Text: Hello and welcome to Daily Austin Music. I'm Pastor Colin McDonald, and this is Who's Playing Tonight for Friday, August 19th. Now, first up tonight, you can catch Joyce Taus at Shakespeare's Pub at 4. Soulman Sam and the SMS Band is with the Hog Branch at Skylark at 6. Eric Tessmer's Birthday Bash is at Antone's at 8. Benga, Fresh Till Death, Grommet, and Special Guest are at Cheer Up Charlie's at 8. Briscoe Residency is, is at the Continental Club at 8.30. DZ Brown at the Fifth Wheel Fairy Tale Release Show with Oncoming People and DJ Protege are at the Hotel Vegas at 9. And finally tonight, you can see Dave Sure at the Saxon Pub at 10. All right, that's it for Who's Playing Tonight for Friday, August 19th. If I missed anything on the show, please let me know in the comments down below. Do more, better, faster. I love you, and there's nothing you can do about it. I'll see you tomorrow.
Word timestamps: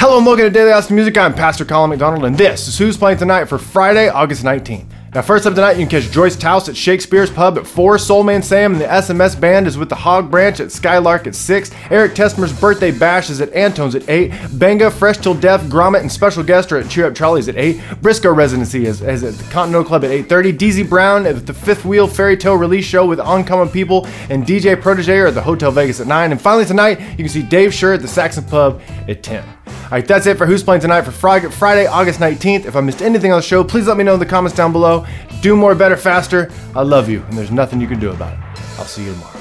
Hello 0.00 0.16
and 0.16 0.24
welcome 0.24 0.46
to 0.46 0.50
Daily 0.50 0.72
Austin 0.72 0.96
Music. 0.96 1.18
I'm 1.18 1.34
Pastor 1.34 1.66
Colin 1.66 1.90
McDonald, 1.90 2.24
and 2.24 2.34
this 2.34 2.66
is 2.68 2.78
Who's 2.78 2.96
Playing 2.96 3.18
Tonight 3.18 3.44
for 3.44 3.58
Friday, 3.58 4.08
August 4.08 4.42
19th. 4.42 4.86
Now, 5.14 5.20
first 5.20 5.46
up 5.46 5.54
tonight, 5.54 5.72
you 5.72 5.86
can 5.86 6.00
catch 6.00 6.10
Joyce 6.10 6.36
Taus 6.36 6.70
at 6.70 6.76
Shakespeare's 6.76 7.30
Pub 7.30 7.58
at 7.58 7.66
4. 7.66 7.96
Soulman 7.96 8.42
Sam 8.42 8.72
and 8.72 8.80
the 8.80 8.86
SMS 8.86 9.38
Band 9.38 9.66
is 9.66 9.76
with 9.76 9.90
the 9.90 9.94
Hog 9.94 10.30
Branch 10.30 10.58
at 10.58 10.72
Skylark 10.72 11.26
at 11.26 11.34
6. 11.34 11.70
Eric 11.90 12.14
Tessmer's 12.14 12.58
Birthday 12.58 12.90
Bash 12.92 13.28
is 13.28 13.42
at 13.42 13.52
Antone's 13.52 13.94
at 13.94 14.08
8. 14.08 14.32
Benga, 14.58 14.90
Fresh 14.90 15.18
Till 15.18 15.34
Death, 15.34 15.64
Grommet, 15.64 16.00
and 16.00 16.10
Special 16.10 16.42
Guest 16.42 16.72
are 16.72 16.78
at 16.78 16.88
Cheer 16.88 17.04
Up 17.04 17.14
Charlie's 17.14 17.48
at 17.48 17.56
8. 17.56 17.78
Briscoe 18.00 18.32
Residency 18.32 18.86
is, 18.86 19.02
is 19.02 19.22
at 19.22 19.34
the 19.34 19.52
Continental 19.52 19.84
Club 19.84 20.04
at 20.04 20.10
8.30. 20.12 20.56
DZ 20.56 20.88
Brown 20.88 21.26
at 21.26 21.46
the 21.46 21.52
Fifth 21.52 21.84
Wheel 21.84 22.08
Fairy 22.08 22.38
Tale 22.38 22.56
Release 22.56 22.86
Show 22.86 23.04
with 23.04 23.20
Oncoming 23.20 23.70
People 23.70 24.06
and 24.30 24.46
DJ 24.46 24.80
Protege 24.80 25.18
are 25.18 25.26
at 25.26 25.34
the 25.34 25.42
Hotel 25.42 25.70
Vegas 25.70 26.00
at 26.00 26.06
9. 26.06 26.32
And 26.32 26.40
finally 26.40 26.64
tonight, 26.64 27.00
you 27.00 27.16
can 27.18 27.28
see 27.28 27.42
Dave 27.42 27.74
Sure 27.74 27.92
at 27.92 28.00
the 28.00 28.08
Saxon 28.08 28.44
Pub 28.44 28.80
at 29.06 29.22
10. 29.22 29.44
All 29.90 29.96
right, 29.96 30.06
that's 30.06 30.24
it 30.26 30.38
for 30.38 30.46
Who's 30.46 30.62
Playing 30.62 30.82
Tonight 30.82 31.02
for 31.02 31.10
Friday, 31.10 31.86
August 31.88 32.20
19th. 32.20 32.64
If 32.64 32.76
I 32.76 32.80
missed 32.80 33.02
anything 33.02 33.32
on 33.32 33.40
the 33.40 33.42
show, 33.42 33.64
please 33.64 33.88
let 33.88 33.96
me 33.96 34.04
know 34.04 34.14
in 34.14 34.20
the 34.20 34.26
comments 34.26 34.56
down 34.56 34.70
below. 34.70 35.04
Do 35.40 35.56
more, 35.56 35.74
better, 35.74 35.96
faster. 35.96 36.48
I 36.76 36.82
love 36.82 37.08
you, 37.08 37.22
and 37.22 37.36
there's 37.36 37.50
nothing 37.50 37.80
you 37.80 37.88
can 37.88 37.98
do 37.98 38.10
about 38.10 38.34
it. 38.34 38.38
I'll 38.78 38.84
see 38.84 39.04
you 39.04 39.12
tomorrow. 39.14 39.36